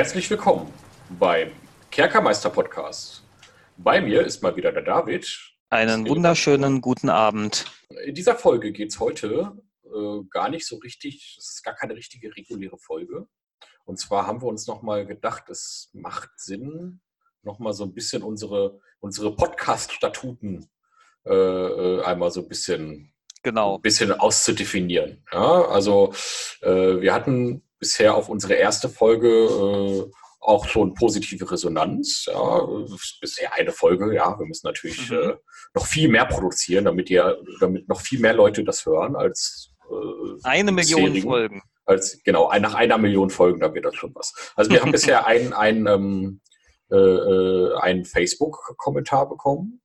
[0.00, 0.72] Herzlich willkommen
[1.18, 1.50] beim
[1.90, 3.22] Kerkermeister Podcast.
[3.76, 5.28] Bei mir ist mal wieder der David.
[5.68, 7.66] Einen wunderschönen guten Abend.
[8.06, 9.52] In dieser Folge geht es heute
[9.84, 13.26] äh, gar nicht so richtig, es ist gar keine richtige reguläre Folge.
[13.84, 17.02] Und zwar haben wir uns nochmal gedacht, es macht Sinn,
[17.42, 20.70] nochmal so ein bisschen unsere, unsere Podcast-Statuten
[21.26, 23.76] äh, äh einmal so ein bisschen, genau.
[23.76, 25.26] ein bisschen auszudefinieren.
[25.30, 26.14] Ja, also
[26.62, 32.26] äh, wir hatten bisher auf unsere erste Folge äh, auch schon positive Resonanz.
[32.26, 32.66] Ja,
[33.20, 34.38] bisher eine Folge, ja.
[34.38, 35.16] Wir müssen natürlich mhm.
[35.16, 35.34] äh,
[35.74, 40.38] noch viel mehr produzieren, damit ihr, damit noch viel mehr Leute das hören als äh,
[40.44, 41.62] eine Million Folgen.
[41.84, 44.32] Als, genau, nach einer Million Folgen, da wird das schon was.
[44.54, 46.40] Also wir haben bisher einen, ähm,
[46.90, 49.82] äh, äh einen Facebook-Kommentar bekommen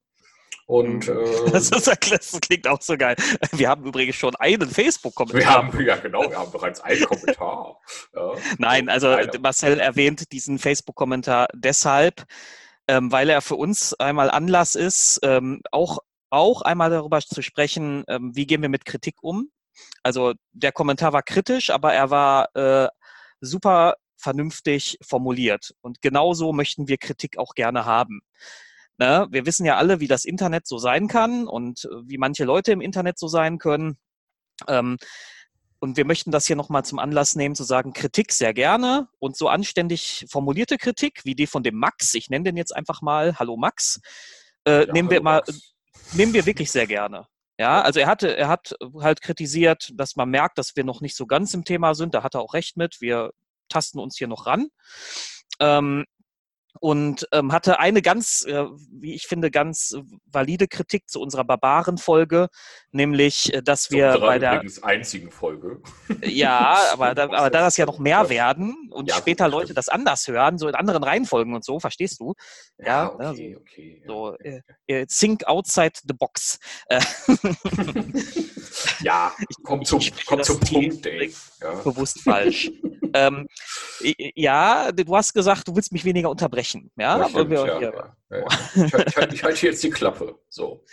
[0.67, 3.15] und, äh, das, ist, das, klingt auch so geil.
[3.51, 5.39] Wir haben übrigens schon einen Facebook-Kommentar.
[5.39, 7.79] Wir haben, ja genau, wir haben bereits einen Kommentar.
[8.15, 8.31] Ja.
[8.57, 9.39] Nein, also Eine.
[9.39, 12.25] Marcel erwähnt diesen Facebook-Kommentar deshalb,
[12.87, 15.99] ähm, weil er für uns einmal Anlass ist, ähm, auch,
[16.31, 19.51] auch einmal darüber zu sprechen, ähm, wie gehen wir mit Kritik um.
[20.01, 22.89] Also der Kommentar war kritisch, aber er war äh,
[23.39, 25.75] super vernünftig formuliert.
[25.81, 28.21] Und genauso möchten wir Kritik auch gerne haben.
[28.97, 29.27] Ne?
[29.29, 32.71] Wir wissen ja alle, wie das Internet so sein kann und äh, wie manche Leute
[32.71, 33.97] im Internet so sein können.
[34.67, 34.97] Ähm,
[35.79, 39.37] und wir möchten das hier nochmal zum Anlass nehmen, zu sagen, Kritik sehr gerne und
[39.37, 43.37] so anständig formulierte Kritik, wie die von dem Max, ich nenne den jetzt einfach mal,
[43.37, 43.99] hallo Max,
[44.65, 45.75] äh, ja, nehmen wir mal, Max.
[46.13, 47.27] nehmen wir wirklich sehr gerne.
[47.57, 51.15] Ja, also er hatte, er hat halt kritisiert, dass man merkt, dass wir noch nicht
[51.15, 52.13] so ganz im Thema sind.
[52.13, 52.99] Da hat er auch recht mit.
[52.99, 53.31] Wir
[53.69, 54.67] tasten uns hier noch ran.
[55.59, 56.05] Ähm,
[56.79, 59.95] und ähm, hatte eine ganz, äh, wie ich finde, ganz
[60.25, 62.47] valide Kritik zu unserer Barbaren-Folge,
[62.91, 65.81] nämlich, äh, dass wir so, bei der einzigen Folge.
[66.23, 69.89] Ja, aber da, aber da das ja noch mehr werden und ja, später Leute das
[69.89, 72.33] anders hören, so in anderen Reihenfolgen und so, verstehst du?
[72.77, 74.03] Ja, ja okay, also, okay.
[74.07, 76.59] So, äh, äh, think outside the box.
[79.01, 79.33] ja,
[79.63, 81.05] komm zum, komm zum Punkt.
[81.61, 81.73] Ja.
[81.83, 82.71] Bewusst falsch.
[83.13, 83.47] ähm,
[84.35, 86.64] ja, du hast gesagt, du willst mich weniger unterbrechen.
[86.73, 88.13] Ja, ja, stimmt, wir, ja, ja.
[88.75, 90.35] Ich, halte, ich halte jetzt die Klappe.
[90.49, 90.83] So.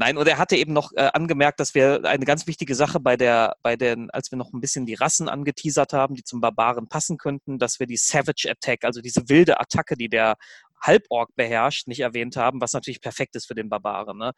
[0.00, 3.18] Nein, und er hatte eben noch äh, angemerkt, dass wir eine ganz wichtige Sache bei
[3.18, 6.88] der, bei den, als wir noch ein bisschen die Rassen angeteasert haben, die zum Barbaren
[6.88, 10.36] passen könnten, dass wir die Savage Attack, also diese wilde Attacke, die der
[10.80, 14.32] Halborg beherrscht, nicht erwähnt haben, was natürlich perfekt ist für den Barbaren, ne?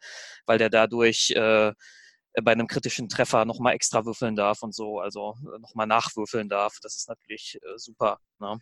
[0.45, 1.71] weil der dadurch äh,
[2.41, 6.79] bei einem kritischen Treffer nochmal extra würfeln darf und so, also äh, nochmal nachwürfeln darf.
[6.81, 8.19] Das ist natürlich äh, super.
[8.39, 8.57] Ne?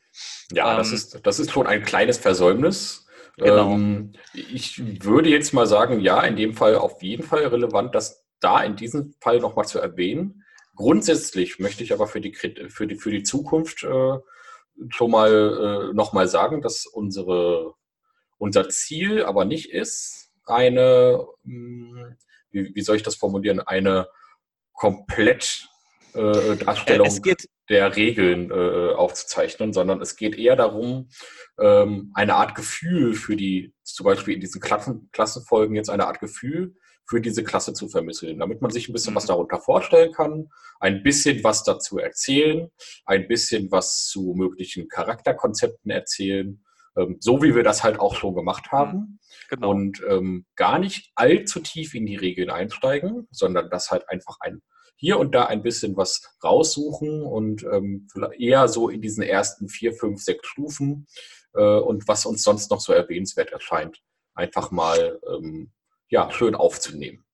[0.51, 3.07] Ja, ähm, das, ist, das ist schon ein kleines Versäumnis.
[3.37, 3.73] Genau.
[3.73, 8.25] Ähm, ich würde jetzt mal sagen, ja, in dem Fall auf jeden Fall relevant, das
[8.41, 10.43] da in diesem Fall nochmal zu erwähnen.
[10.75, 14.17] Grundsätzlich möchte ich aber für die, für die, für die Zukunft äh,
[14.89, 17.75] schon mal äh, nochmal sagen, dass unsere,
[18.37, 22.17] unser Ziel aber nicht ist, eine mh, hm,
[22.51, 24.07] wie, wie soll ich das formulieren, eine
[24.73, 25.67] komplett
[26.13, 27.35] äh, Darstellung äh,
[27.69, 31.09] der Regeln äh, aufzuzeichnen, sondern es geht eher darum,
[31.59, 36.19] ähm, eine Art Gefühl für die, zum Beispiel in diesen Klassen, Klassenfolgen jetzt eine Art
[36.19, 36.75] Gefühl
[37.05, 39.29] für diese Klasse zu vermitteln, damit man sich ein bisschen was mhm.
[39.29, 42.69] darunter vorstellen kann, ein bisschen was dazu erzählen,
[43.05, 46.63] ein bisschen was zu möglichen Charakterkonzepten erzählen
[46.97, 48.97] ähm, so wie wir das halt auch schon gemacht haben.
[48.97, 49.19] Mhm.
[49.49, 49.69] Genau.
[49.71, 54.61] Und ähm, gar nicht allzu tief in die Regeln einsteigen, sondern das halt einfach ein
[55.01, 58.07] hier und da ein bisschen was raussuchen und ähm,
[58.37, 61.07] eher so in diesen ersten vier, fünf, sechs Stufen
[61.55, 63.99] äh, und was uns sonst noch so erwähnenswert erscheint,
[64.35, 65.71] einfach mal ähm,
[66.09, 67.25] ja, schön aufzunehmen.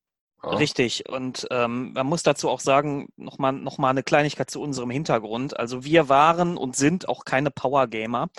[0.43, 0.49] Ja.
[0.49, 1.09] Richtig.
[1.09, 5.59] Und ähm, man muss dazu auch sagen, nochmal noch mal eine Kleinigkeit zu unserem Hintergrund.
[5.59, 8.29] Also wir waren und sind auch keine Power-Gamer.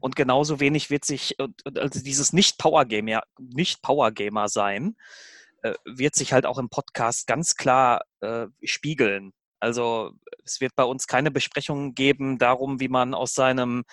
[0.00, 4.96] Und genauso wenig wird sich, also dieses Nicht-Power-Gamer nicht Power -Gamer sein,
[5.62, 9.32] äh, wird sich halt auch im Podcast ganz klar äh, spiegeln.
[9.58, 10.12] Also
[10.44, 13.84] es wird bei uns keine Besprechungen geben darum, wie man aus seinem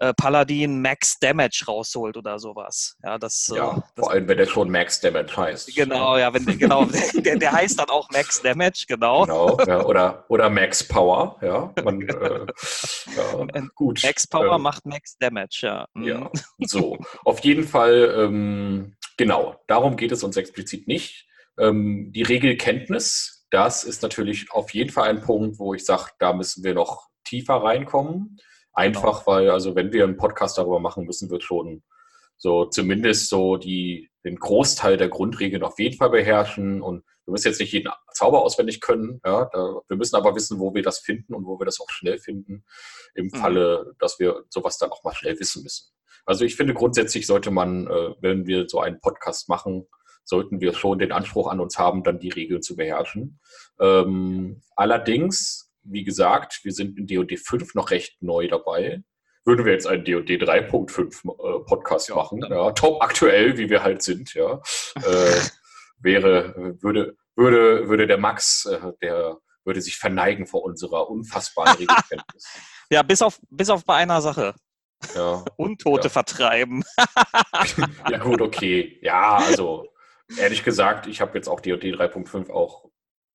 [0.00, 2.96] äh, Paladin Max Damage rausholt oder sowas.
[3.04, 5.74] Ja, das, äh, ja äh, vor allem, wenn der schon Max Damage heißt.
[5.76, 9.26] Genau, ja, wenn, genau der, der heißt dann auch Max Damage, genau.
[9.26, 11.72] Genau, ja, oder, oder Max Power, ja.
[11.84, 12.46] Man, äh,
[13.16, 14.02] ja gut.
[14.02, 15.86] Max Power ähm, macht Max Damage, ja.
[15.92, 16.04] Mhm.
[16.04, 16.30] Ja,
[16.60, 16.96] so.
[17.24, 21.26] Auf jeden Fall, ähm, genau, darum geht es uns explizit nicht.
[21.58, 26.32] Ähm, die Regelkenntnis, das ist natürlich auf jeden Fall ein Punkt, wo ich sage, da
[26.32, 28.38] müssen wir noch tiefer reinkommen.
[28.72, 29.26] Einfach, genau.
[29.26, 31.82] weil, also wenn wir einen Podcast darüber machen, müssen wir schon
[32.36, 37.48] so zumindest so die, den Großteil der Grundregeln auf jeden Fall beherrschen und wir müssen
[37.48, 39.20] jetzt nicht jeden Zauber auswendig können.
[39.24, 41.90] Ja, da, wir müssen aber wissen, wo wir das finden und wo wir das auch
[41.90, 42.64] schnell finden,
[43.14, 43.30] im mhm.
[43.30, 45.92] Falle, dass wir sowas dann auch mal schnell wissen müssen.
[46.24, 49.86] Also ich finde grundsätzlich sollte man, äh, wenn wir so einen Podcast machen,
[50.24, 53.40] sollten wir schon den Anspruch an uns haben, dann die Regeln zu beherrschen.
[53.80, 59.02] Ähm, allerdings, wie gesagt, wir sind in DOD 5 noch recht neu dabei.
[59.44, 63.82] Würden wir jetzt einen DOD 3.5 äh, Podcast ja, machen, ja, top aktuell, wie wir
[63.82, 64.60] halt sind, ja,
[64.96, 65.40] äh,
[65.98, 72.46] wäre, würde, würde, würde der Max, äh, der würde sich verneigen vor unserer unfassbaren Regelkenntnis.
[72.90, 74.54] ja, bis auf, bis auf bei einer Sache.
[75.14, 75.44] Ja.
[75.56, 76.10] Untote ja.
[76.10, 76.82] vertreiben.
[78.10, 78.98] ja, gut, okay.
[79.02, 79.86] Ja, also
[80.38, 82.89] ehrlich gesagt, ich habe jetzt auch DOD 3.5 auch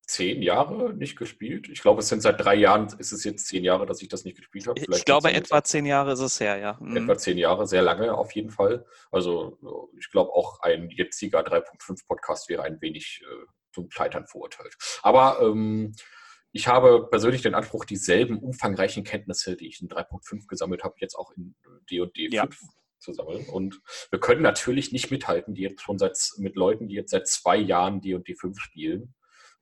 [0.06, 1.68] zehn Jahre nicht gespielt.
[1.68, 4.24] Ich glaube, es sind seit drei Jahren, ist es jetzt zehn Jahre, dass ich das
[4.24, 4.80] nicht gespielt habe.
[4.80, 6.78] Vielleicht ich glaube, etwa zehn Jahre ist es her, ja.
[6.80, 6.96] Mhm.
[6.96, 8.86] Etwa zehn Jahre, sehr lange auf jeden Fall.
[9.10, 9.58] Also
[9.98, 14.76] ich glaube, auch ein jetziger 3.5 Podcast wäre ein wenig äh, zum Scheitern verurteilt.
[15.02, 15.94] Aber ähm,
[16.52, 21.14] ich habe persönlich den Anspruch, dieselben umfangreichen Kenntnisse, die ich in 3.5 gesammelt habe, jetzt
[21.14, 21.54] auch in
[21.90, 22.44] D&D ja.
[22.44, 22.56] 5
[22.98, 23.46] zu sammeln.
[23.48, 23.80] Und
[24.10, 27.56] wir können natürlich nicht mithalten, die jetzt schon seit, mit Leuten, die jetzt seit zwei
[27.56, 29.14] Jahren D&D 5 spielen.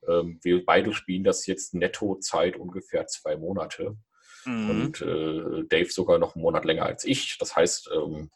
[0.09, 3.97] Ähm, wir beide spielen das jetzt netto Zeit ungefähr zwei Monate.
[4.45, 4.71] Mhm.
[4.71, 7.39] Und äh, Dave sogar noch einen Monat länger als ich.
[7.39, 8.31] Das heißt, ähm,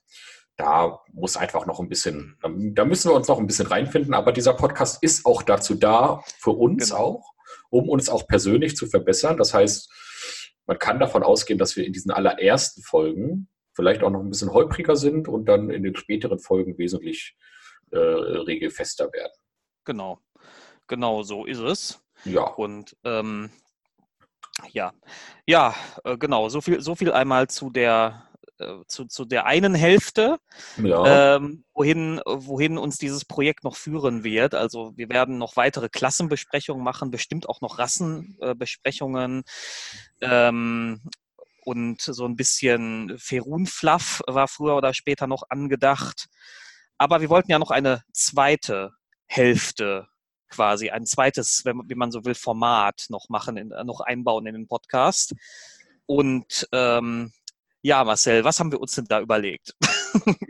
[0.57, 4.13] da muss einfach noch ein bisschen, da müssen wir uns noch ein bisschen reinfinden.
[4.13, 7.01] Aber dieser Podcast ist auch dazu da, für uns genau.
[7.01, 7.33] auch,
[7.71, 9.37] um uns auch persönlich zu verbessern.
[9.37, 9.89] Das heißt,
[10.67, 14.53] man kann davon ausgehen, dass wir in diesen allerersten Folgen vielleicht auch noch ein bisschen
[14.53, 17.37] holpriger sind und dann in den späteren Folgen wesentlich
[17.93, 19.33] äh, regelfester werden.
[19.85, 20.21] Genau,
[20.89, 22.01] genau so ist es.
[22.25, 22.43] Ja.
[22.43, 23.51] Und ähm,
[24.73, 24.93] ja,
[25.47, 25.75] ja,
[26.05, 30.39] äh, genau, so viel, so viel einmal zu der äh, zu, zu der einen Hälfte,
[30.83, 31.37] ja.
[31.37, 34.55] ähm, wohin, wohin uns dieses Projekt noch führen wird.
[34.55, 39.45] Also wir werden noch weitere Klassenbesprechungen machen, bestimmt auch noch Rassenbesprechungen.
[40.21, 41.03] Ähm,
[41.65, 46.27] und so ein bisschen Ferun-Fluff war früher oder später noch angedacht.
[46.97, 48.91] Aber wir wollten ja noch eine zweite
[49.27, 50.09] Hälfte
[50.49, 54.55] quasi, ein zweites, wenn, wie man so will, Format noch machen, in, noch einbauen in
[54.55, 55.35] den Podcast.
[56.07, 57.33] Und ähm,
[57.83, 59.75] ja, Marcel, was haben wir uns denn da überlegt?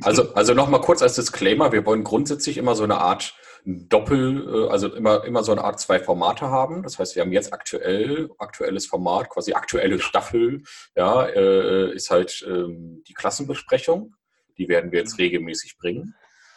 [0.03, 3.35] Also, also nochmal kurz als Disclaimer, wir wollen grundsätzlich immer so eine Art
[3.65, 6.83] Doppel, äh, also immer, immer so eine Art zwei Formate haben.
[6.83, 10.62] Das heißt, wir haben jetzt aktuell, aktuelles Format, quasi aktuelle Staffel,
[10.97, 14.15] ja, äh, ist halt ähm, die Klassenbesprechung.
[14.56, 15.25] Die werden wir jetzt mhm.
[15.25, 16.15] regelmäßig bringen.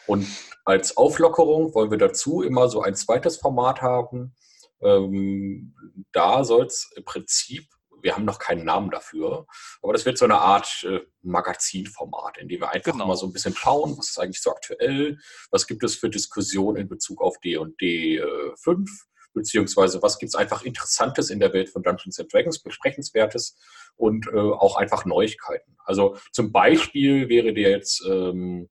[0.07, 0.27] Und
[0.65, 4.35] als Auflockerung wollen wir dazu immer so ein zweites Format haben.
[4.81, 5.75] Ähm,
[6.11, 7.67] da soll es im Prinzip
[8.03, 9.45] wir haben noch keinen Namen dafür,
[9.81, 13.07] aber das wird so eine Art äh, Magazinformat, in dem wir einfach genau.
[13.07, 15.17] mal so ein bisschen schauen, was ist eigentlich so aktuell,
[15.51, 18.89] was gibt es für Diskussionen in Bezug auf D&D äh, 5,
[19.33, 23.57] beziehungsweise was gibt es einfach Interessantes in der Welt von Dungeons and Dragons, besprechenswertes
[23.95, 25.77] und äh, auch einfach Neuigkeiten.
[25.85, 28.69] Also zum Beispiel wäre der jetzt ähm,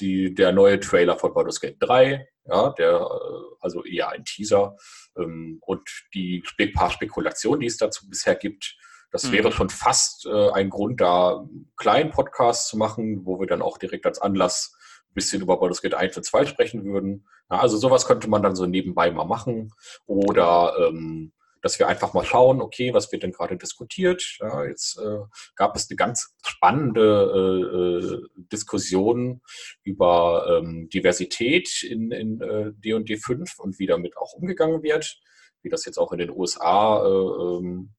[0.00, 4.76] die, der neue Trailer von Baldur's Gate 3, ja, der, äh, also eher ein Teaser.
[5.16, 6.42] Ähm, und die
[6.74, 8.76] paar Spekulationen, die es dazu bisher gibt,
[9.10, 9.32] das mhm.
[9.32, 13.62] wäre schon fast äh, ein Grund, da einen kleinen Podcast zu machen, wo wir dann
[13.62, 14.74] auch direkt als Anlass
[15.08, 17.26] ein bisschen über Baldur's Gate 1 und 2 sprechen würden.
[17.50, 19.72] Ja, also sowas könnte man dann so nebenbei mal machen.
[20.06, 24.38] Oder ähm, dass wir einfach mal schauen, okay, was wird denn gerade diskutiert?
[24.40, 25.18] Ja, jetzt äh,
[25.56, 27.02] gab es eine ganz spannende
[27.34, 28.22] äh, äh
[28.52, 29.40] Diskussion
[29.82, 35.20] über ähm, Diversität in, in äh, D&D 5 und wie damit auch umgegangen wird,
[35.62, 37.90] wie das jetzt auch in den USA äh, ähm,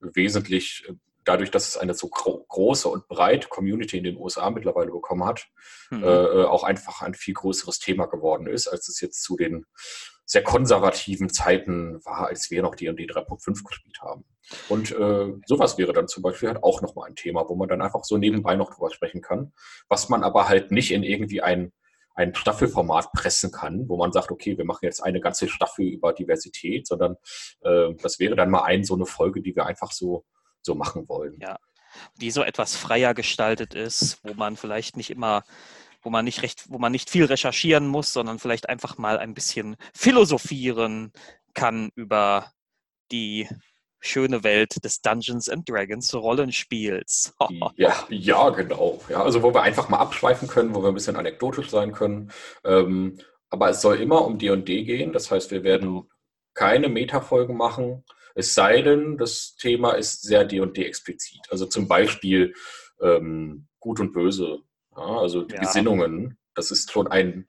[0.00, 4.50] wesentlich äh, dadurch, dass es eine so gro große und breite Community in den USA
[4.50, 5.46] mittlerweile bekommen hat,
[5.90, 6.02] mhm.
[6.02, 9.66] äh, auch einfach ein viel größeres Thema geworden ist, als es jetzt zu den
[10.28, 14.26] sehr konservativen Zeiten war, als wir noch D&D 3.5 gespielt haben.
[14.68, 17.80] Und äh, sowas wäre dann zum Beispiel halt auch nochmal ein Thema, wo man dann
[17.80, 19.54] einfach so nebenbei noch drüber sprechen kann,
[19.88, 21.72] was man aber halt nicht in irgendwie ein,
[22.14, 26.12] ein Staffelformat pressen kann, wo man sagt, okay, wir machen jetzt eine ganze Staffel über
[26.12, 27.16] Diversität, sondern
[27.62, 30.26] äh, das wäre dann mal ein so eine Folge, die wir einfach so,
[30.60, 31.38] so machen wollen.
[31.40, 31.58] Ja,
[32.20, 35.42] die so etwas freier gestaltet ist, wo man vielleicht nicht immer
[36.02, 39.34] wo man nicht recht, wo man nicht viel recherchieren muss, sondern vielleicht einfach mal ein
[39.34, 41.12] bisschen philosophieren
[41.54, 42.52] kann über
[43.10, 43.48] die
[44.00, 47.34] schöne Welt des Dungeons and Dragons Rollenspiels.
[47.76, 49.00] ja, ja, genau.
[49.08, 52.30] Ja, also wo wir einfach mal abschweifen können, wo wir ein bisschen anekdotisch sein können.
[52.64, 53.18] Ähm,
[53.50, 55.12] aber es soll immer um D&D gehen.
[55.12, 56.08] Das heißt, wir werden genau.
[56.54, 58.04] keine Metafolgen machen.
[58.34, 61.40] Es sei denn, das Thema ist sehr D&D explizit.
[61.50, 62.54] Also zum Beispiel
[63.02, 64.60] ähm, Gut und Böse
[64.98, 65.60] also die ja.
[65.60, 67.48] Gesinnungen, das ist schon ein,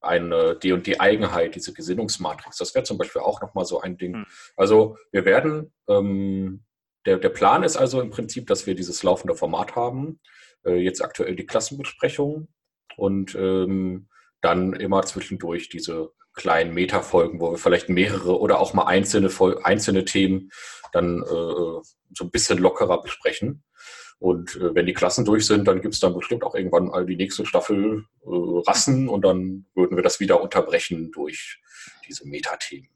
[0.00, 2.56] eine die und die Eigenheit, diese Gesinnungsmatrix.
[2.58, 4.14] Das wäre zum Beispiel auch nochmal so ein Ding.
[4.14, 4.26] Hm.
[4.56, 6.64] Also wir werden, ähm,
[7.06, 10.20] der, der Plan ist also im Prinzip, dass wir dieses laufende Format haben.
[10.64, 12.48] Äh, jetzt aktuell die Klassenbesprechung
[12.96, 14.08] und ähm,
[14.40, 19.30] dann immer zwischendurch diese kleinen Meta-Folgen, wo wir vielleicht mehrere oder auch mal einzelne,
[19.62, 20.50] einzelne Themen
[20.92, 23.62] dann äh, so ein bisschen lockerer besprechen.
[24.18, 27.16] Und äh, wenn die Klassen durch sind, dann gibt es dann bestimmt auch irgendwann die
[27.16, 28.28] nächste Staffel äh,
[28.66, 31.60] Rassen und dann würden wir das wieder unterbrechen durch
[32.08, 32.88] diese Metathemen.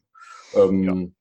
[0.54, 1.14] Ähm,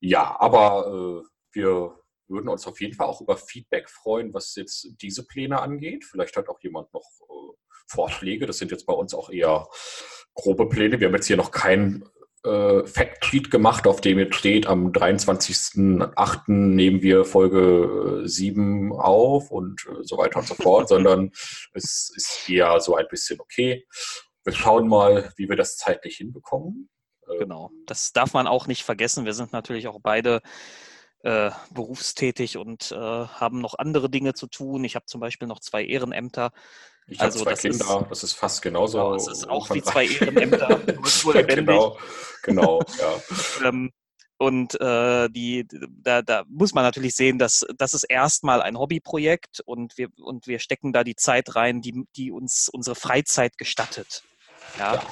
[0.00, 0.20] ja.
[0.22, 0.36] ja.
[0.40, 5.26] aber äh, wir würden uns auf jeden Fall auch über Feedback freuen, was jetzt diese
[5.26, 6.04] Pläne angeht.
[6.04, 7.52] Vielleicht hat auch jemand noch äh,
[7.86, 8.46] Vorschläge.
[8.46, 9.68] Das sind jetzt bei uns auch eher
[10.34, 10.98] grobe Pläne.
[11.00, 12.04] Wir haben jetzt hier noch kein
[12.44, 16.42] äh, Factsheet gemacht, auf dem jetzt steht, am 23.08.
[16.46, 21.30] nehmen wir Folge 7 äh, auf und äh, so weiter und so fort, sondern
[21.72, 23.86] es ist eher so ein bisschen okay.
[24.44, 26.90] Wir schauen mal, wie wir das zeitlich hinbekommen.
[27.38, 29.24] Genau, das darf man auch nicht vergessen.
[29.24, 30.42] Wir sind natürlich auch beide
[31.24, 34.84] äh, berufstätig und äh, haben noch andere Dinge zu tun.
[34.84, 36.52] Ich habe zum Beispiel noch zwei Ehrenämter.
[37.06, 38.98] Ich also habe zwei Kinder, ist, das ist fast genauso.
[38.98, 40.80] Genau, es ist auch wie zwei Ehrenämter,
[41.24, 41.98] nur genau,
[42.42, 43.22] genau, ja.
[43.68, 43.90] ähm,
[44.36, 45.66] und äh, die,
[46.02, 50.46] da, da, muss man natürlich sehen, dass das ist erstmal ein Hobbyprojekt und wir, und
[50.46, 54.22] wir stecken da die Zeit rein, die, die uns unsere Freizeit gestattet.
[54.78, 54.94] Ja.
[54.96, 55.02] ja.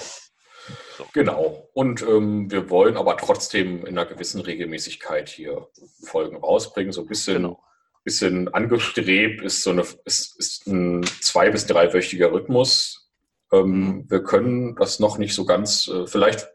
[0.97, 1.07] So.
[1.13, 1.69] Genau.
[1.75, 5.69] Und ähm, wir wollen aber trotzdem in einer gewissen Regelmäßigkeit hier
[6.03, 6.93] Folgen rausbringen.
[6.93, 7.63] So ein bisschen genau
[8.05, 13.11] bisschen angestrebt ist so eine, ist, ist ein zwei- bis dreiwöchiger Rhythmus.
[13.53, 14.11] Ähm, mhm.
[14.11, 16.49] wir können das noch nicht so ganz, äh, vielleicht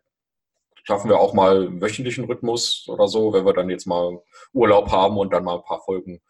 [0.84, 4.22] schaffen wir auch mal einen wöchentlichen Rhythmus oder so, wenn wir dann jetzt mal
[4.54, 6.22] Urlaub haben und dann mal ein paar Folgen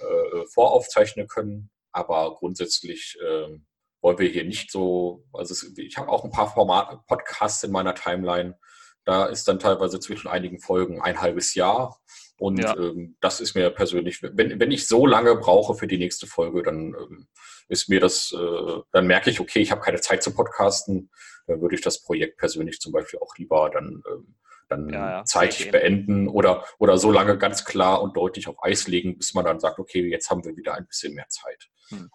[0.00, 1.70] äh, voraufzeichnen können.
[1.92, 3.58] Aber grundsätzlich äh,
[4.04, 7.72] wollen wir hier nicht so, also es, ich habe auch ein paar Formate, Podcasts in
[7.72, 8.58] meiner Timeline.
[9.06, 11.98] Da ist dann teilweise zwischen einigen Folgen ein halbes Jahr
[12.38, 12.76] und ja.
[12.76, 16.62] ähm, das ist mir persönlich, wenn, wenn ich so lange brauche für die nächste Folge,
[16.62, 17.28] dann ähm,
[17.68, 21.10] ist mir das, äh, dann merke ich, okay, ich habe keine Zeit zu podcasten,
[21.46, 24.34] dann würde ich das Projekt persönlich zum Beispiel auch lieber dann, ähm,
[24.68, 28.86] dann ja, ja, zeitig beenden oder, oder so lange ganz klar und deutlich auf Eis
[28.86, 31.70] legen, bis man dann sagt, okay, jetzt haben wir wieder ein bisschen mehr Zeit.
[31.88, 32.10] Hm.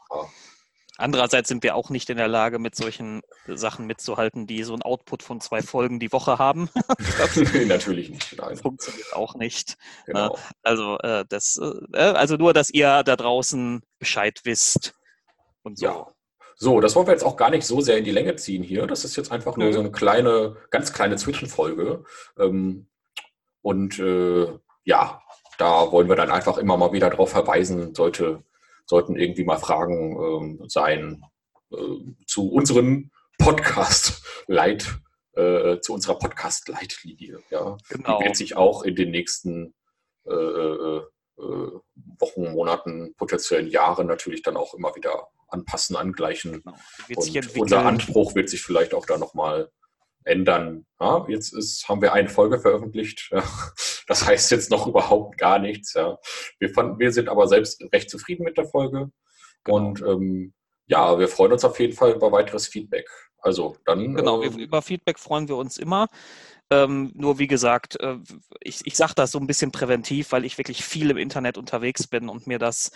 [1.00, 4.82] Andererseits sind wir auch nicht in der Lage, mit solchen Sachen mitzuhalten, die so ein
[4.82, 6.70] Output von zwei Folgen die Woche haben.
[7.68, 8.38] natürlich nicht.
[8.38, 8.58] Nein.
[8.58, 9.78] Funktioniert auch nicht.
[10.06, 10.38] Genau.
[10.62, 11.58] Also, äh, das,
[11.94, 14.94] äh, also nur, dass ihr da draußen Bescheid wisst
[15.64, 15.86] und so.
[15.86, 16.08] Ja.
[16.58, 18.86] So, das wollen wir jetzt auch gar nicht so sehr in die Länge ziehen hier.
[18.86, 22.04] Das ist jetzt einfach nur so eine kleine, ganz kleine Zwischenfolge.
[22.38, 22.90] Ähm,
[23.62, 24.48] und äh,
[24.84, 25.22] ja,
[25.58, 28.44] da wollen wir dann einfach immer mal wieder darauf verweisen, sollte
[28.90, 31.24] sollten irgendwie mal Fragen ähm, sein
[31.72, 31.78] äh,
[32.26, 35.00] zu unseren Podcast-Leit,
[35.34, 37.38] äh, zu unserer Podcast-Leitlinie.
[37.52, 37.78] Ja.
[37.88, 38.18] Genau.
[38.18, 39.76] Die wird sich auch in den nächsten
[40.26, 41.02] äh, äh,
[41.38, 41.72] äh,
[42.18, 46.64] Wochen, Monaten, potenziellen Jahren natürlich dann auch immer wieder anpassen, angleichen.
[46.64, 46.76] Genau.
[47.16, 49.70] Und unser Anspruch wird sich vielleicht auch da nochmal
[50.24, 50.88] ändern.
[51.00, 53.30] Ja, jetzt ist, haben wir eine Folge veröffentlicht.
[53.32, 53.44] Ja.
[54.10, 55.94] Das heißt jetzt noch überhaupt gar nichts.
[55.94, 56.18] Ja.
[56.58, 59.12] Wir, fanden, wir sind aber selbst recht zufrieden mit der Folge.
[59.64, 59.78] Genau.
[59.78, 60.54] Und ähm,
[60.88, 63.08] ja, wir freuen uns auf jeden Fall über weiteres Feedback.
[63.38, 64.16] Also dann.
[64.16, 66.08] Genau, äh, über Feedback freuen wir uns immer.
[66.72, 68.18] Ähm, nur wie gesagt, äh,
[68.62, 72.06] ich, ich sage das so ein bisschen präventiv, weil ich wirklich viel im Internet unterwegs
[72.06, 72.92] bin und mir das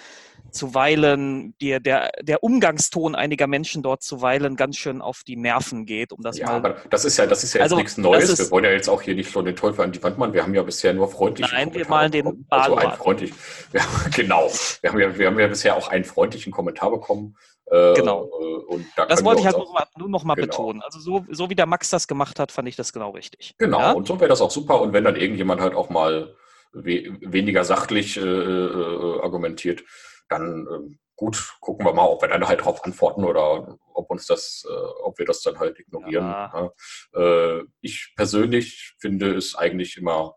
[0.52, 6.12] zuweilen, die, der, der Umgangston einiger Menschen dort zuweilen ganz schön auf die Nerven geht,
[6.12, 6.56] um das ja, mal.
[6.58, 8.30] Aber das ist ja, das ist ja jetzt also, nichts Neues.
[8.30, 10.34] Ist, wir wollen ja jetzt auch hier nicht schon den Teufel an die Wand machen.
[10.34, 12.60] Wir haben ja bisher nur freundliche Nein, wir malen den Ball.
[12.60, 13.34] Also ein freundlich,
[13.74, 13.82] ja,
[14.16, 14.52] genau.
[14.82, 17.36] Wir haben, ja, wir haben ja bisher auch einen freundlichen Kommentar bekommen.
[17.66, 18.30] Äh, genau.
[18.70, 19.58] Äh, da das wollte ich halt
[19.98, 20.48] nur noch mal genau.
[20.48, 20.82] betonen.
[20.82, 23.56] Also so, so wie der Max das gemacht hat, fand ich das genau richtig.
[23.58, 23.92] Genau, ja?
[23.92, 24.82] und so wäre das auch super.
[24.82, 26.36] Und wenn dann irgendjemand halt auch mal
[26.74, 29.84] we weniger sachlich äh, äh, argumentiert,
[30.28, 34.26] dann äh, gut, gucken wir mal, ob wir dann halt darauf antworten oder ob uns
[34.26, 36.26] das, äh, ob wir das dann halt ignorieren.
[36.26, 36.72] Ja.
[37.16, 37.62] Ja.
[37.82, 40.36] ich persönlich finde es eigentlich immer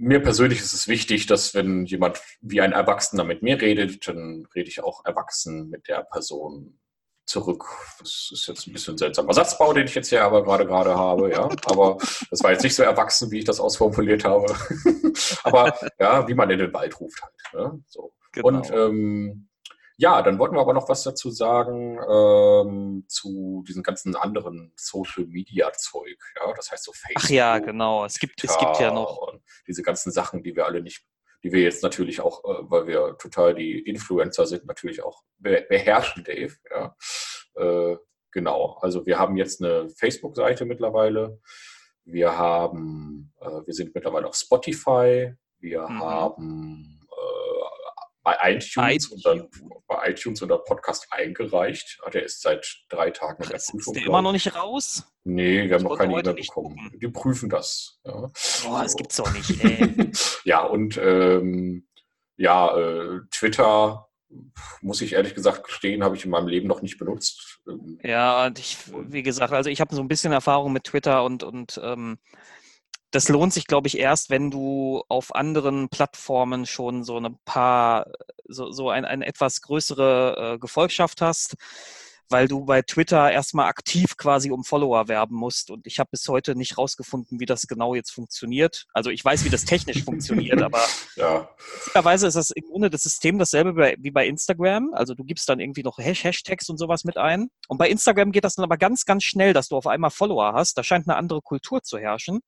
[0.00, 4.46] mir persönlich ist es wichtig, dass wenn jemand wie ein Erwachsener mit mir redet, dann
[4.54, 6.80] rede ich auch erwachsen mit der Person
[7.26, 7.64] zurück.
[7.98, 10.96] Das ist jetzt ein bisschen ein seltsamer Satzbau, den ich jetzt hier aber gerade gerade
[10.96, 11.48] habe, ja.
[11.66, 11.98] Aber
[12.30, 14.52] das war jetzt nicht so erwachsen, wie ich das ausformuliert habe.
[15.44, 17.54] aber ja, wie man in den Wald ruft halt.
[17.54, 17.84] Ne?
[17.86, 18.12] So.
[18.32, 18.48] Genau.
[18.48, 19.48] Und ähm,
[20.00, 25.26] ja, dann wollten wir aber noch was dazu sagen ähm, zu diesem ganzen anderen Social
[25.26, 26.16] Media Zeug.
[26.36, 27.22] Ja, das heißt so Facebook.
[27.22, 28.06] Ach ja, genau.
[28.06, 29.34] Es gibt, es gibt ja noch
[29.66, 31.04] diese ganzen Sachen, die wir alle nicht,
[31.44, 36.24] die wir jetzt natürlich auch, äh, weil wir total die Influencer sind, natürlich auch beherrschen,
[36.24, 36.54] Dave.
[36.70, 36.96] Ja.
[37.56, 37.98] Äh,
[38.32, 38.78] genau.
[38.80, 41.40] Also wir haben jetzt eine Facebook-Seite mittlerweile.
[42.04, 45.34] Wir haben, äh, wir sind mittlerweile auf Spotify.
[45.58, 46.00] Wir mhm.
[46.00, 46.99] haben
[48.22, 49.48] bei iTunes, und dann
[49.86, 51.98] bei iTunes unter Podcast eingereicht.
[52.04, 53.94] Ah, der ist seit drei Tagen in der Prüfung.
[53.94, 55.04] Ist der immer noch nicht raus?
[55.24, 56.76] Nee, wir haben noch keine E-Mail bekommen.
[56.76, 56.98] Gucken.
[57.00, 58.00] Die prüfen das.
[58.04, 58.30] Ja.
[58.64, 60.10] Boah, das gibt's doch nicht, ey.
[60.44, 61.86] ja, und ähm,
[62.36, 64.06] ja, äh, Twitter
[64.80, 67.60] muss ich ehrlich gesagt gestehen, habe ich in meinem Leben noch nicht benutzt.
[68.02, 71.42] Ja, und ich, wie gesagt, also ich habe so ein bisschen Erfahrung mit Twitter und,
[71.42, 72.18] und ähm,
[73.10, 78.06] das lohnt sich, glaube ich, erst, wenn du auf anderen Plattformen schon so ein paar,
[78.46, 81.56] so, so ein, eine etwas größere äh, Gefolgschaft hast,
[82.28, 85.70] weil du bei Twitter erstmal aktiv quasi um Follower werben musst.
[85.70, 88.86] Und ich habe bis heute nicht rausgefunden, wie das genau jetzt funktioniert.
[88.92, 90.80] Also ich weiß, wie das technisch funktioniert, aber
[91.16, 91.50] ja.
[91.74, 94.94] witzigerweise ist das im Grunde das System dasselbe wie bei Instagram.
[94.94, 97.48] Also du gibst dann irgendwie noch Hashtags und sowas mit ein.
[97.66, 100.52] Und bei Instagram geht das dann aber ganz, ganz schnell, dass du auf einmal Follower
[100.54, 100.78] hast.
[100.78, 102.40] Da scheint eine andere Kultur zu herrschen.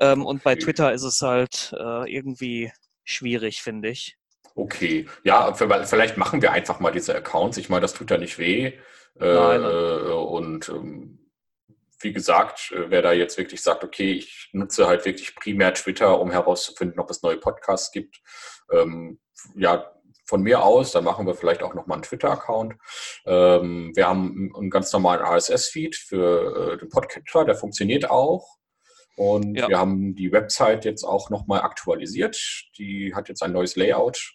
[0.00, 2.72] Ähm, und bei Twitter ist es halt äh, irgendwie
[3.04, 4.16] schwierig, finde ich.
[4.54, 7.56] Okay, ja, vielleicht machen wir einfach mal diese Accounts.
[7.56, 8.66] Ich meine, das tut ja nicht weh.
[8.66, 8.74] Äh,
[9.18, 9.70] nein, nein.
[9.70, 11.30] Äh, und ähm,
[12.00, 16.20] wie gesagt, äh, wer da jetzt wirklich sagt, okay, ich nutze halt wirklich primär Twitter,
[16.20, 18.20] um herauszufinden, ob es neue Podcasts gibt,
[18.72, 19.20] ähm,
[19.54, 19.92] ja,
[20.24, 22.74] von mir aus, dann machen wir vielleicht auch nochmal einen Twitter-Account.
[23.26, 28.59] Ähm, wir haben einen ganz normalen RSS-Feed für äh, den Podcatcher, der funktioniert auch.
[29.20, 29.68] Und ja.
[29.68, 32.40] wir haben die Website jetzt auch nochmal aktualisiert.
[32.78, 34.32] Die hat jetzt ein neues Layout.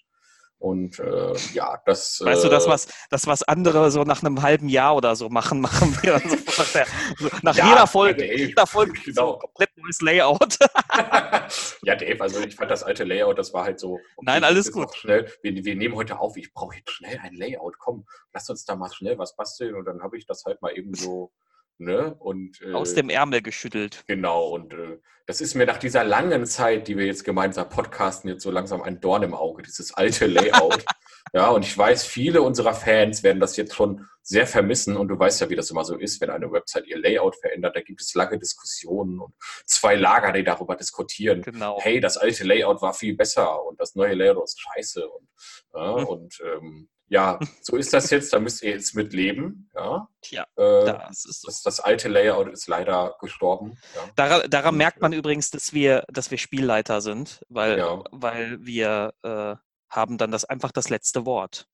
[0.60, 2.22] Und äh, ja, das.
[2.24, 5.28] Weißt äh, du, das was, das, was andere so nach einem halben Jahr oder so
[5.28, 8.28] machen, machen wir dann so, nach ja, jeder Folge.
[8.28, 9.32] Dave, jeder Folge genau.
[9.32, 10.56] so komplett neues Layout.
[11.82, 13.94] ja, Dave, also ich fand das alte Layout, das war halt so.
[13.94, 14.96] Okay, Nein, alles gut.
[14.96, 17.80] Schnell, wir, wir, nehmen heute auf, ich brauche jetzt schnell ein Layout.
[17.80, 19.74] Komm, lass uns da mal schnell was basteln.
[19.74, 21.32] Und dann habe ich das halt mal eben so
[21.78, 22.16] Ne?
[22.16, 24.04] Und, äh, Aus dem Ärmel geschüttelt.
[24.08, 28.30] Genau, und äh, das ist mir nach dieser langen Zeit, die wir jetzt gemeinsam podcasten,
[28.30, 30.86] jetzt so langsam ein Dorn im Auge, dieses alte Layout.
[31.34, 35.20] ja, und ich weiß, viele unserer Fans werden das jetzt schon sehr vermissen und du
[35.20, 38.02] weißt ja, wie das immer so ist, wenn eine Website ihr Layout verändert, da gibt
[38.02, 39.34] es lange Diskussionen und
[39.66, 41.42] zwei Lager, die darüber diskutieren.
[41.42, 41.80] Genau.
[41.82, 45.08] Hey, das alte Layout war viel besser und das neue Layout ist scheiße.
[45.08, 45.28] Und,
[45.74, 46.06] ja, hm.
[46.06, 49.70] und ähm, ja, so ist das jetzt, da müsst ihr jetzt mit leben.
[49.76, 51.48] Ja, Tja, äh, das, ist so.
[51.48, 53.78] das, das, alte Layout ist leider gestorben.
[53.96, 54.02] Ja.
[54.16, 58.04] Daran, daran merkt man übrigens, dass wir, dass wir Spielleiter sind, weil, ja.
[58.12, 59.56] weil wir äh,
[59.90, 61.68] haben dann das einfach das letzte Wort.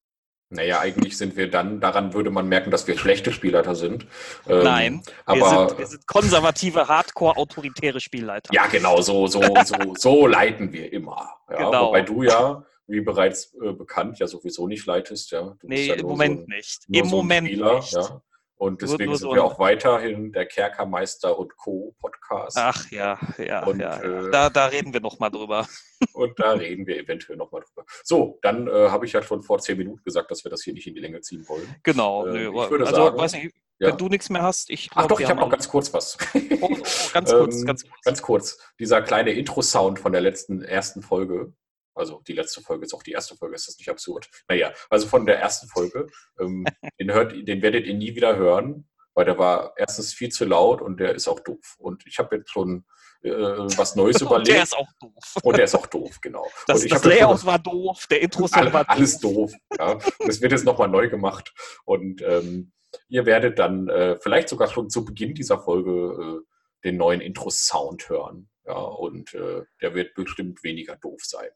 [0.54, 4.06] Naja, eigentlich sind wir dann, daran würde man merken, dass wir schlechte Spielleiter sind.
[4.50, 8.54] Ähm, Nein, aber, wir, sind, wir sind konservative, hardcore-autoritäre Spielleiter.
[8.54, 11.30] Ja, genau, so, so, so, so leiten wir immer.
[11.50, 11.88] Ja, genau.
[11.88, 15.32] Wobei du ja wie bereits äh, bekannt, ja sowieso nicht leitest.
[15.32, 15.56] Ja.
[15.60, 16.86] Du nee, ja im Moment so nicht.
[16.89, 17.93] Im so Moment Spieler, nicht.
[17.93, 18.21] Ja.
[18.62, 21.95] Und deswegen nur, nur sind so wir auch weiterhin der Kerkermeister und Co.
[21.99, 22.58] Podcast.
[22.60, 23.99] Ach ja, ja, und, ja.
[23.99, 25.67] Äh, da, da reden wir nochmal drüber.
[26.13, 27.86] Und da reden wir eventuell nochmal drüber.
[28.04, 30.73] So, dann äh, habe ich ja schon vor zehn Minuten gesagt, dass wir das hier
[30.73, 31.75] nicht in die Länge ziehen wollen.
[31.84, 32.25] Genau.
[32.25, 33.89] Äh, nö, ich würde also, sagen, weiß nicht, ja.
[33.89, 35.06] wenn du nichts mehr hast, ich glaube.
[35.06, 36.17] Ach doch, ich habe noch ganz kurz was.
[36.62, 36.77] Oh, oh,
[37.13, 38.01] ganz kurz, ähm, ganz kurz.
[38.04, 38.60] Ganz kurz.
[38.80, 41.54] Dieser kleine Intro-Sound von der letzten ersten Folge
[41.93, 44.30] also die letzte Folge ist auch die erste Folge, ist das nicht absurd?
[44.47, 46.08] Naja, also von der ersten Folge,
[46.39, 46.65] ähm,
[46.99, 50.82] den, hört, den werdet ihr nie wieder hören, weil der war erstens viel zu laut
[50.82, 51.75] und der ist auch doof.
[51.77, 52.86] Und ich habe jetzt schon
[53.23, 54.47] äh, was Neues überlegt.
[54.47, 55.36] Und der ist auch doof.
[55.43, 56.47] Und der ist auch doof, genau.
[56.67, 58.95] Das, das Layout war doof, der Intro-Song all, war doof.
[58.95, 59.99] Alles doof, ja.
[60.25, 61.54] Das wird jetzt nochmal neu gemacht.
[61.86, 62.71] Und ähm,
[63.10, 68.10] ihr werdet dann äh, vielleicht sogar schon zu Beginn dieser Folge äh, den neuen Intro-Sound
[68.10, 68.49] hören.
[68.65, 71.49] Ja, und äh, der wird bestimmt weniger doof sein.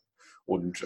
[0.46, 0.86] Und äh,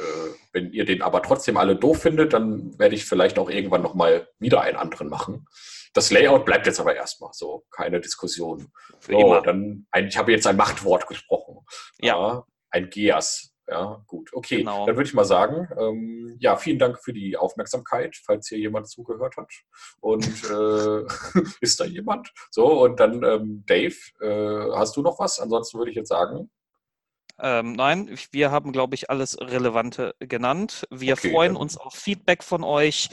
[0.54, 4.28] wenn ihr den aber trotzdem alle doof findet, dann werde ich vielleicht auch irgendwann nochmal
[4.40, 5.48] wieder einen anderen machen.
[5.94, 8.72] Das Layout bleibt jetzt aber erstmal so, keine Diskussion.
[9.00, 11.66] So, dann ein, ich habe jetzt ein Machtwort gesprochen.
[12.00, 12.16] Ja.
[12.16, 13.54] ja ein GEAS.
[13.68, 14.32] Ja, gut.
[14.34, 14.88] Okay, genau.
[14.88, 18.90] dann würde ich mal sagen, ähm, ja, vielen Dank für die Aufmerksamkeit, falls hier jemand
[18.90, 19.52] zugehört hat.
[20.00, 22.32] Und äh, ist da jemand?
[22.50, 25.40] So, und dann, ähm, Dave, äh, hast du noch was?
[25.40, 26.50] Ansonsten würde ich jetzt sagen,
[27.42, 30.88] ähm, nein, wir haben, glaube ich, alles Relevante genannt.
[30.90, 33.10] Wir okay, freuen uns auf Feedback von euch.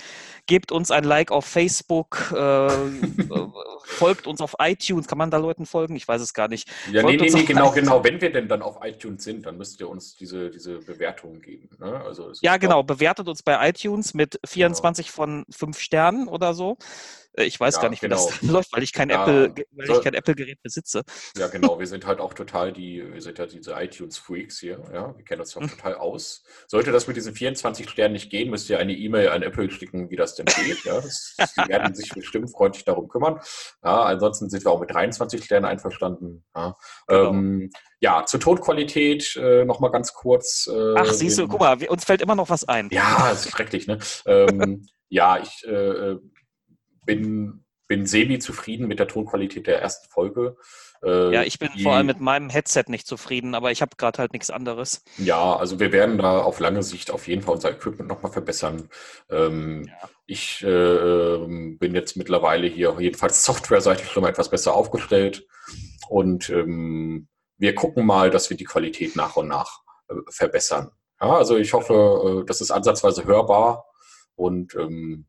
[0.46, 2.68] Gebt uns ein Like auf Facebook, äh,
[3.84, 5.08] folgt uns auf iTunes.
[5.08, 5.96] Kann man da Leuten folgen?
[5.96, 6.68] Ich weiß es gar nicht.
[6.92, 8.04] Ja, folgt nee, nee, nee, genau, genau.
[8.04, 11.70] Wenn wir denn dann auf iTunes sind, dann müsst ihr uns diese, diese Bewertungen geben.
[11.78, 12.00] Ne?
[12.04, 12.82] Also, ja, genau.
[12.82, 15.14] Bewertet uns bei iTunes mit 24 genau.
[15.14, 16.76] von 5 Sternen oder so.
[17.36, 18.26] Äh, ich weiß ja, gar nicht, wie genau.
[18.40, 21.02] das läuft, weil ich kein ja, Apple, weil ich kein Apple-Gerät besitze.
[21.36, 21.78] Ja, genau.
[21.78, 24.82] Wir sind halt auch total die, wir sind ja diese iTunes-Freaks hier.
[24.92, 25.70] Ja, wir kennen uns auch hm.
[25.70, 26.44] total aus.
[26.66, 30.10] Sollte das mit diesen 24 Sternen nicht gehen, müsst ihr eine E-Mail an Apple schicken,
[30.10, 30.84] wie das denn geht.
[30.84, 33.40] Ja, das, die werden sich bestimmt freundlich darum kümmern.
[33.82, 36.44] Ja, ansonsten sind wir auch mit 23 Sternen einverstanden.
[36.54, 36.74] Ja,
[37.06, 37.30] genau.
[37.30, 37.70] ähm,
[38.00, 40.66] ja zur Tonqualität äh, nochmal ganz kurz.
[40.66, 42.88] Äh, Ach, siehst du, guck mal, uns fällt immer noch was ein.
[42.92, 43.98] Ja, das ist schrecklich, ne?
[44.26, 46.20] ähm, ja, ich äh, äh
[47.06, 50.56] bin, bin semi-zufrieden mit der Tonqualität der ersten Folge.
[51.02, 53.96] Äh, ja, ich bin die, vor allem mit meinem Headset nicht zufrieden, aber ich habe
[53.96, 55.02] gerade halt nichts anderes.
[55.18, 58.88] Ja, also wir werden da auf lange Sicht auf jeden Fall unser Equipment nochmal verbessern.
[59.30, 60.08] Ähm, ja.
[60.26, 61.38] Ich äh,
[61.78, 65.46] bin jetzt mittlerweile hier jedenfalls softwareseitig schon mal etwas besser aufgestellt
[66.08, 70.90] und ähm, wir gucken mal, dass wir die Qualität nach und nach äh, verbessern.
[71.20, 73.86] Ja, also ich hoffe, äh, das ist ansatzweise hörbar
[74.34, 75.26] und ähm,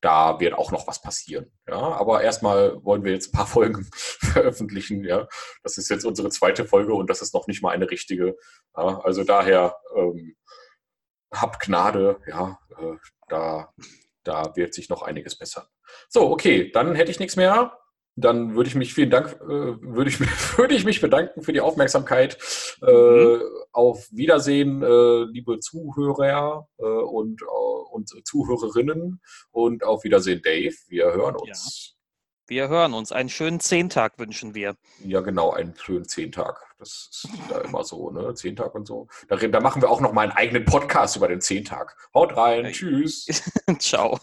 [0.00, 1.50] da wird auch noch was passieren.
[1.66, 5.04] Ja, aber erstmal wollen wir jetzt ein paar Folgen veröffentlichen.
[5.04, 5.26] Ja,
[5.62, 8.36] das ist jetzt unsere zweite Folge und das ist noch nicht mal eine richtige.
[8.76, 10.36] Ja, also daher ähm,
[11.32, 12.20] hab Gnade.
[12.26, 12.96] Ja, äh,
[13.28, 13.72] da,
[14.24, 15.66] da wird sich noch einiges bessern.
[16.08, 17.78] So, okay, dann hätte ich nichts mehr
[18.20, 20.20] dann würde ich mich vielen Dank, äh, würde ich,
[20.58, 22.38] würde ich mich bedanken für die Aufmerksamkeit.
[22.82, 23.42] Äh, mhm.
[23.72, 27.42] Auf Wiedersehen, äh, liebe Zuhörer und,
[27.90, 30.74] und Zuhörerinnen und auf Wiedersehen, Dave.
[30.88, 31.90] Wir hören uns.
[31.90, 31.98] Ja.
[32.48, 33.12] Wir hören uns.
[33.12, 34.74] Einen schönen Zehntag wünschen wir.
[35.04, 36.74] Ja, genau, einen schönen Zehntag.
[36.78, 38.32] Das ist da immer so, ne?
[38.34, 39.06] Zehntag und so.
[39.28, 41.94] Da, da machen wir auch noch mal einen eigenen Podcast über den Zehntag.
[42.14, 42.72] Haut rein.
[42.72, 43.26] Tschüss.
[43.78, 44.18] Ciao.